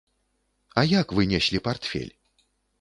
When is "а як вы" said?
0.79-1.29